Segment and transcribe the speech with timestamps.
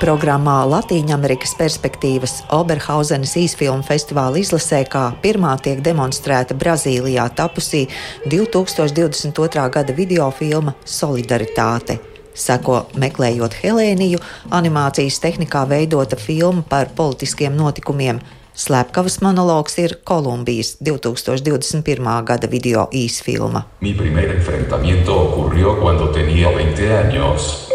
[0.00, 7.82] Programmā Latīņamerikas perspektīvas Oberhausenes īsfilmu festivāla izlasē kā pirmā tiek demonstrēta Brazīlijā tapusī
[8.24, 9.66] 2022.
[9.74, 11.98] gada videofilma Solidaritāte.
[12.32, 14.22] Seko meklējot Helēniju,
[14.56, 18.22] animācijas tehnikā veidota filma par politiskiem notikumiem.
[18.56, 22.08] Slepkavas monologs ir Kolumbijas 2021.
[22.24, 23.66] gada video īsfilma.
[23.84, 27.69] Mi primer enfrentamiento ocurrió cuando tenía 20 años.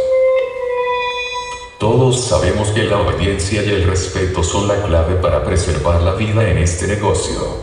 [1.85, 6.49] Todos sabemos que la obediencia y el respeto son la clave para preservar la vida
[6.49, 7.61] en este negocio.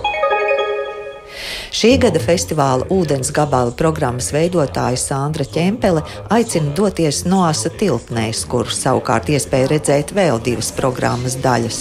[1.74, 9.32] Šī gada festivāla ūdens gabala programmas veidotāja Sandra Čempele aicina doties Noasa tilpnēs, kur savukārt
[9.34, 11.80] iespēja redzēt vēl divas programmas daļas.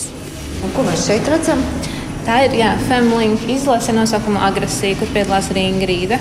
[0.66, 1.62] Un ko mēs šeit redzam?
[2.26, 2.58] Tā ir
[2.90, 6.18] Femlink izlase nosaukuma agresija, kur piedalās arī Ingrīda.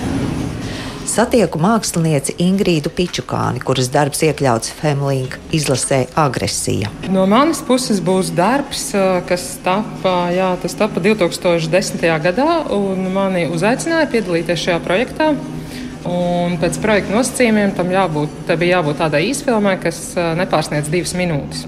[1.11, 6.87] Satieku mākslinieci Ingrīdu Pičukāni, kuras darbs iekļauts Femlink izlasē agresija.
[7.11, 8.85] No manas puses būs darbs,
[9.27, 12.07] kas tapa, jā, tas tapa 2010.
[12.23, 15.33] gadā, un mani uzaicināja piedalīties šajā projektā.
[16.07, 21.67] Un pēc projekta nosacījumiem tam jābūt, bija jābūt tādai īsfilmai, kas nepārsniedz divas minūtes.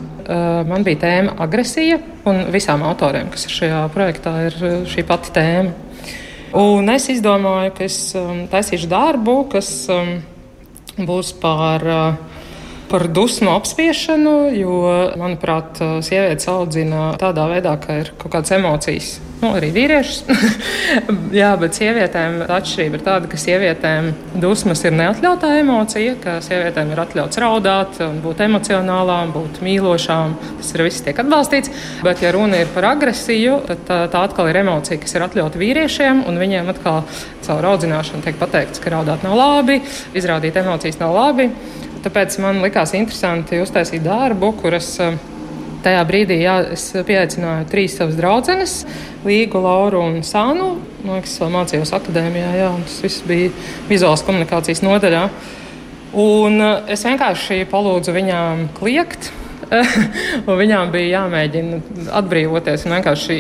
[0.71, 1.99] Man bija tēma agresija,
[2.31, 5.81] un visām autoriem, kas ir šajā projektā, ir šī pati tēma.
[6.53, 10.15] Un es izdomāju, ka es um, taisīšu darbu, kas um,
[11.01, 12.41] būs par, uh,
[12.91, 14.79] par dusmu apspiešanu, jo,
[15.17, 20.23] manuprāt, uh, sievietes audzina tādā veidā, ka ir kaut kādas emocijas nu, arī vīriešus.
[21.39, 24.09] Jā, bet sievietēm atšķirība ir tāda, ka sievietēm
[24.41, 30.37] dusmas ir neatļautā emocija, ka sievietēm ir atļauts raudāt, būt emocionālām, būt mīlošām.
[30.61, 31.73] Tas ir viss tiek atbalstīts.
[32.05, 35.61] Bet, ja runa ir par agresiju, tad tā, tā atkal ir emocija, kas ir atļauta
[35.61, 37.03] vīriešiem, un viņiem atkal
[37.43, 39.81] caur audzināšanu tiek pateikts, ka raudāt nav labi,
[40.15, 41.49] izrādīt emocijas nav labi.
[42.03, 44.97] Tāpēc man likās interesanti uztaisīt darbu, kuras
[45.83, 48.77] Tajā brīdī jā, es pieaicināju trīs savas draudzenes,
[49.27, 50.77] Līgu, Lauru un Sānu.
[51.03, 53.51] Man liekas, vēl mācījos akadēmijā, jā, un tas viss bija
[53.89, 55.25] vizuālās komunikācijas nodaļā.
[56.23, 59.33] Un eh, es vienkārši palūdzu viņām kliegt.
[60.47, 61.79] un viņām bija jāmēģina
[62.19, 63.37] atbrīvoties un vienkārši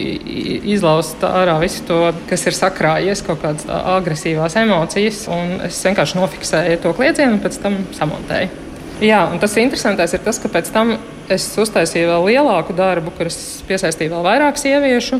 [0.73, 1.99] izlaust ārā visu to,
[2.29, 5.23] kas ir sakrājies, kaut kādas agresīvās emocijas.
[5.31, 8.63] Un es vienkārši nofiksēju to kliedzienu un pēc tam samontēju.
[9.03, 10.95] Jā, un tas interesantais ir tas, ka pēc tam
[11.31, 15.19] es uztaisīju vēl lielāku darbu, kur es piesaistīju vēl vairāk sieviešu.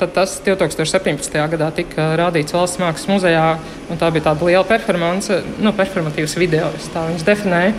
[0.00, 1.36] Tas 2017.
[1.54, 3.46] gadā tika rādīts Valsts mākslas muzejā.
[4.00, 7.76] Tā bija tāda liela performance, nu, performatīvs video, tā viņas definēja,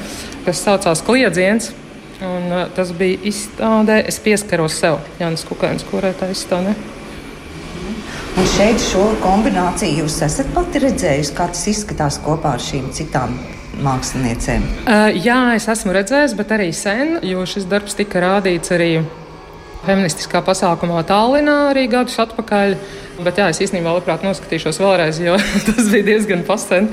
[0.47, 1.73] kas saucās Kliedziens.
[2.17, 6.73] Un, uh, tas bija izstādē, es pieskaros sev, Jānis Kukainis, kurai tā izstādē.
[8.37, 13.37] Un šeit šo kombināciju jūs esat pati redzējusi, kā tas izskatās kopā ar šīm citām
[13.83, 14.65] māksliniecēm?
[14.83, 18.91] Uh, jā, es esmu redzējis, bet arī sen, jo šis darbs tika rādīts arī
[19.87, 22.75] feministiskā pasākumā Tallinā arī gadus atpakaļ.
[23.23, 25.37] Bet jā, es īstenībā labprāt noskatīšos vēlreiz, jo
[25.69, 26.91] tas bija diezgan pasen.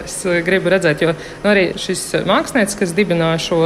[0.00, 3.60] Es gribu redzēt, jo nu, arī šis mākslinieks, kas dibināja šo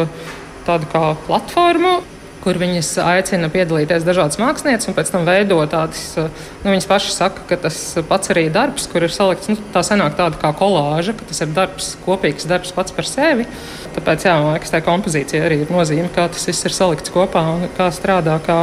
[0.68, 1.98] tādu kā platformu,
[2.42, 7.44] kur viņas aicina piedalīties dažādas mākslinieces un pēc tam veido tādas, nu, viņas pašas saka,
[7.50, 11.28] ka tas pats arī darbs, kur ir salikts, nu, tā senāk tāda kā kolāža, ka
[11.30, 13.48] tas ir darbs, kopīgs darbs pats par sevi.
[13.96, 17.44] Tāpēc, jā, man liekas, tā kompozīcija arī ir nozīme, kā tas viss ir salikts kopā
[17.56, 18.62] un kā strādā kā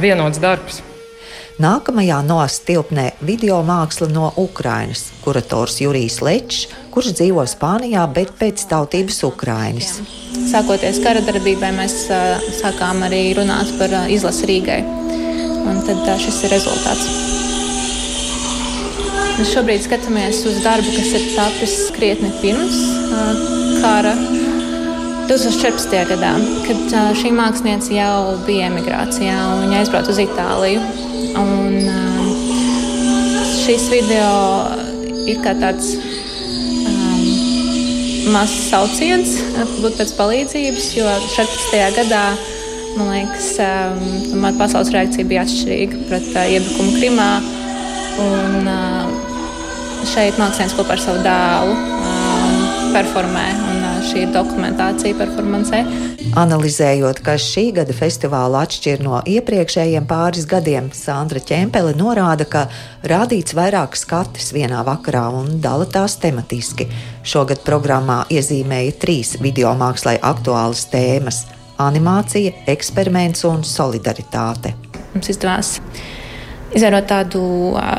[0.00, 0.82] vienots darbs.
[1.54, 9.20] Nākamajā nostilpnē video māksla no Ukrainas, kurators Jurijs Lečs, kurš dzīvo Spānijā, bet pēc tautības
[9.28, 10.00] Ukrainis.
[10.50, 11.94] Sākoties kara darbībai, mēs
[12.58, 14.80] sākām arī runāt par izlasi Rīgai.
[15.62, 17.06] Un tad šis ir rezultāts.
[19.38, 22.82] Mēs šobrīd skatāmies uz darbu, kas ir tapis krietni pirms
[23.78, 24.16] kara.
[25.30, 25.94] 2014.
[26.10, 26.34] gadā,
[26.66, 30.82] kad šī mākslinieca jau bija emigrācijā un viņa aizbrauca uz Itāliju.
[31.40, 32.28] Un, um,
[33.64, 34.32] šis video
[35.26, 37.22] ir kā tāds um,
[38.34, 39.36] mazs sauciens,
[39.82, 41.80] būt pēc palīdzības, jo 14.
[41.98, 42.24] gadā
[42.94, 47.30] man liekas, um, pasaules reakcija bija atšķirīga pret uh, iebrukumu Krimā.
[48.24, 49.32] Un, uh,
[50.08, 52.58] šeit mākslinieks kopā ar savu dēlu um,
[52.94, 55.80] performē, un šī ir dokumentācija performancē.
[56.40, 62.66] Analizējot, kas šī gada festivālu atšķir no iepriekšējiem pāris gadiem, Sandra Čempele norāda, ka
[63.06, 66.88] rādīts vairāk skatis vienā vakarā un dala tās tematiski.
[67.24, 71.44] Šogad programmā iezīmēja trīs video mākslai aktuālas tēmas-
[71.88, 74.74] animācija, eksperiments un solidaritāte.
[75.14, 75.78] Mums izdevās
[76.74, 77.42] izveidot tādu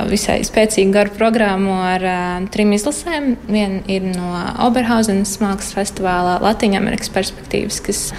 [0.10, 2.04] visai spēcīgu garu programmu ar
[2.52, 3.36] trim izlasēm.
[3.48, 4.32] Viena ir no
[4.68, 8.10] Oberhausenes mākslas festivālā Latvijas-Amerikas perspektīvas, kas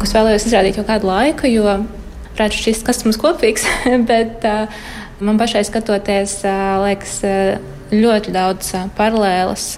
[0.00, 1.64] kas vēlējos izrādīt jau kādu laiku, jo
[2.34, 3.66] varētu šķist, kas mums kopīgs,
[4.10, 4.44] bet
[5.24, 6.40] man pašai skatoties,
[6.84, 7.18] liekas,
[7.94, 9.68] ļoti daudz paralēlas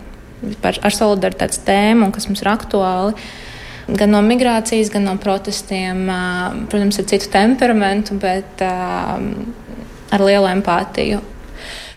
[0.63, 3.29] par, ar solidaritātes tēmu, kas mums ir aktuāli.
[3.87, 6.09] Gan no migrācijas, gan no protestiem.
[6.73, 8.65] Protams, ar citu temperamentu, bet
[10.17, 11.23] ar lielu empātiju.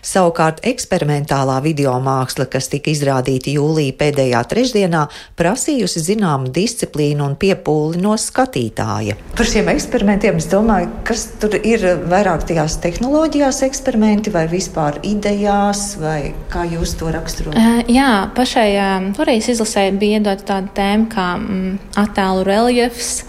[0.00, 5.02] Savukārt eksperimentālā video māksla, kas tika izrādīta jūlijā pēdējā trešdienā,
[5.36, 9.18] prasījusi zināmu disciplīnu un piepūli no skatītāja.
[9.36, 15.84] Par šiem eksperimentiem es domāju, kas tur ir vairāk tajās tehnoloģijās eksperimenti vai vispār idejās,
[16.00, 17.60] vai kā jūs to raksturojat?
[17.60, 23.20] Uh, jā, pašai uh, toreiz izlasē bija iedota tāda tēma kā mm, attēlu reliefs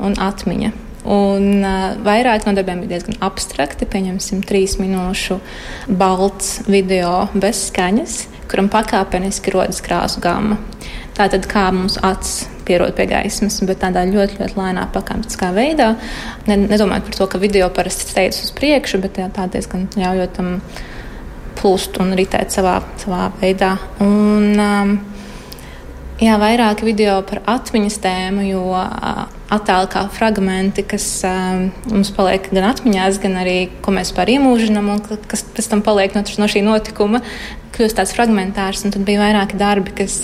[0.00, 0.72] un atmiņa.
[1.04, 3.88] Un uh, vairāk no darbiem bija diezgan abstrakti.
[3.88, 5.36] Pieņemsim, trīs minūšu
[6.00, 8.16] balts video bez skaņas,
[8.48, 10.56] kuram pakāpeniski rodas krāsu gama.
[11.14, 15.92] Tātad, kā mums acis pierod pie gaismas, bet tādā ļoti, ļoti lēnā, pakāpeniskā veidā.
[16.48, 20.54] Ne, nedomājot par to, ka video parasti steidzas uz priekšu, bet tā diezgan ļaujot tam
[21.60, 23.76] plūst un ritēt savā, savā veidā.
[24.02, 24.96] Un, um,
[26.22, 28.60] Jā, vairāk video par atmiņas tēmu, jo
[29.54, 34.90] attēli kā fragmenti, kas um, mums paliek gan atmiņās, gan arī, ko mēs par iemūžinām,
[34.94, 37.22] un kas pēc tam paliek no, no šī notikuma,
[37.74, 38.84] kļūst tāds fragmentārs.
[38.86, 40.18] Tad bija vairāki darbi, kas,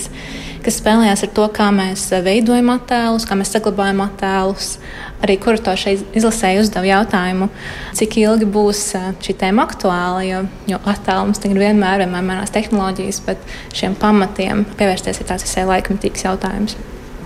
[0.65, 4.75] kas spēlējās ar to, kā mēs veidojam attēlus, kā mēs saglabājam attēlus.
[5.21, 5.83] Arī kurators
[6.17, 7.51] izlasēja uzdeva jautājumu,
[7.97, 8.87] cik ilgi būs
[9.21, 10.39] šī tēma aktuāla, jo,
[10.71, 15.67] jo attēlu mums tagad vienmēr, vienmēr mainās tehnoloģijas, bet šiem pamatiem pievērsties ir tāds visai
[15.69, 16.79] laikmetīgs jautājums.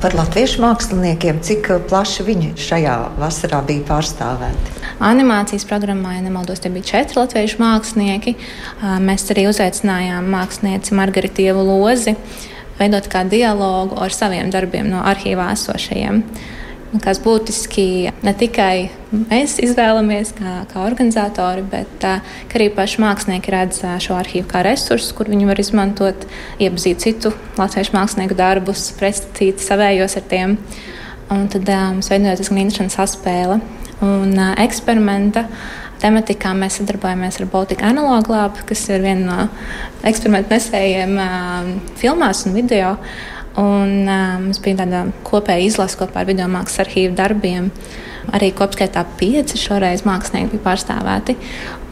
[0.06, 4.74] Par latviešu māksliniekiem, cik plaši viņi šajā vasarā bija pārstāvēti?
[5.02, 8.36] Animācijas programmā, ja nemaldos, tie bija četri latviešu mākslinieki.
[9.02, 12.14] Mēs arī uzaicinājām mākslinieci Margaritievu Lozi
[12.78, 16.22] veidot kā dialogu ar saviem darbiem no arhīvā esošajiem
[17.04, 24.18] kas būtiski ne tikai mēs izvēlamies kā, kā organizatori, bet arī paši mākslinieki redz šo
[24.20, 26.28] arhīvu kā resursu, kur viņi var izmantot,
[26.60, 30.60] iepazīt citu latviešu mākslinieku darbus, pretstatīt savējos ar tiem.
[31.34, 33.60] Un tad mums veidojas diezgan interesanta saspēle
[34.06, 35.48] un eksperimenta.
[36.02, 39.46] Tematikā mēs sadarbojamies ar Baltiku Analogu Lab, kas ir viena no
[40.06, 41.16] eksperimentu nesējiem
[41.98, 42.92] filmās un video.
[43.56, 47.70] Un, uh, mums bija tāda kopēja izlase kopā ar video mākslas arhīvu darbiem.
[48.36, 51.38] Arī kopskaitā pieci šoreiz mākslinieki bija pārstāvēti.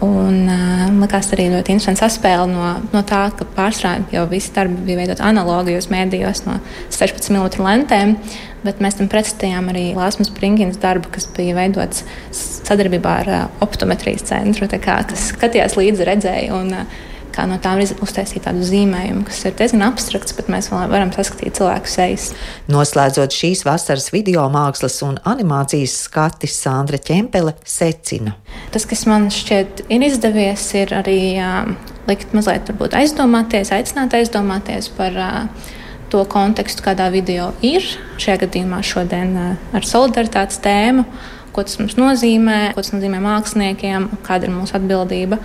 [0.03, 4.83] Un, uh, likās arī ļoti interesanti saspēle no, no tā, ka pārstrādājot jau visi darbi
[4.89, 6.57] bija veidot analogijos mēdījos no
[6.91, 8.17] 16 mm lentēm.
[8.63, 12.03] Bet mēs tam pretstatījām arī Lāsmas Brinkins darbu, kas bija veidots
[12.35, 16.59] sadarbībā ar uh, optometrijas centru, kā, kas skatījās līdzi redzēju.
[16.59, 20.91] Un, uh, kā no tām uztaisīt tādu zīmējumu, kas ir diezgan abstrakts, bet mēs vēl
[20.91, 22.29] varam saskatīt cilvēku sejas.
[22.71, 28.35] Noslēdzot šīs vasaras video mākslas un animācijas skati, Sandra Čempele secina.
[28.73, 31.71] Tas, kas man šķiet ir izdevies, ir arī uh,
[32.09, 35.69] likt mazliet aizdomāties, aicināt aizdomāties par uh,
[36.13, 37.85] to kontekstu, kādā video ir.
[38.21, 41.07] Šajā gadījumā šodien uh, ar solidaritātes tēmu,
[41.53, 45.39] ko tas mums nozīmē, ko tas nozīmē māksliniekiem, kāda ir mūsu atbildība.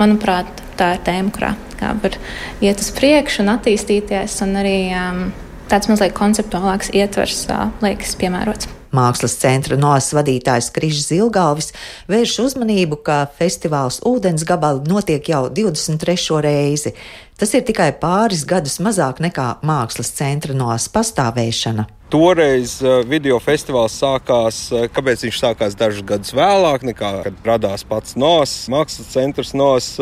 [0.00, 1.54] Manuprāt, tā ir tēma, kurā
[2.02, 2.18] var
[2.64, 5.22] iet uz priekšu un attīstīties, un arī um,
[5.70, 8.70] tāds mazliet konceptuālāks ietvers uh, liekas piemērots.
[8.90, 11.70] Mākslas centra noas vadītājs Krišs Zilgalvis
[12.10, 16.40] vērš uzmanību, ka festivāls Ūdens gabali notiek jau 23.
[16.42, 16.96] reizi.
[17.38, 21.86] Tas ir tikai pāris gadus mazāk nekā mākslas centra noas pastāvēšana.
[22.10, 27.84] Toreiz uh, video festivāls sākās, uh, kāpēc viņš sākās dažus gadus vēlāk, nekā kad radās
[27.86, 29.92] pats NOS, mākslas centrs NOS,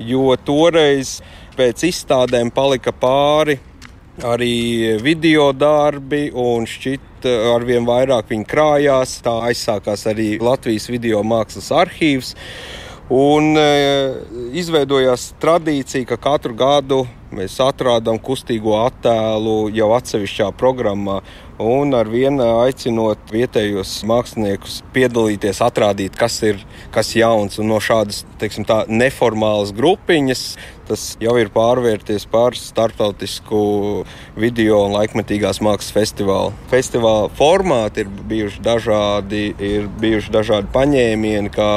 [0.00, 1.18] jo toreiz
[1.58, 3.58] pēc izstādēm palika pāri
[4.24, 9.18] arī video darbi un šķiet arvien vairāk viņi krājās.
[9.24, 12.34] Tā aizsākās arī Latvijas video mākslas arhīvs.
[13.12, 13.64] Un e,
[14.56, 17.02] izveidojās tradīcija, ka katru gadu
[17.36, 21.20] mēs atrādām kustīgo attēlu jau atsevišķā programmā
[21.62, 26.60] un ar vienu aicinot vietējos māksliniekus piedalīties, atrādīt, kas ir
[26.94, 27.58] kas jauns.
[27.62, 30.44] Un no šādas teiksim, tā, neformālas grupiņas
[30.88, 33.60] tas jau ir pārvērties par starptautisku
[34.36, 36.52] video un laikmetīgās mākslas festivālu.
[36.72, 41.72] Festivāla formāti ir bijuši dažādi, ir bijuši dažādi paņēmieni, kā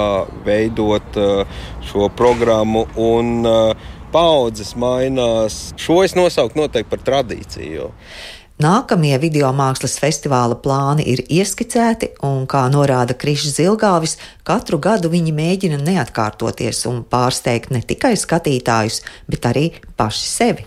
[0.48, 2.88] veidot uh, šo programmu.
[3.00, 5.74] Un, uh, paudzes mainās.
[5.82, 7.92] Šo es nosauktu noteikti par tradīciju.
[8.64, 14.14] Nākamie video mākslas festivāla plāni ir ieskicēti, un, kā norāda Krišs Zilgāvis,
[14.48, 19.66] katru gadu viņi mēģina neatkārtoties un pārsteigt ne tikai skatītājus, bet arī
[20.00, 20.64] paši sevi.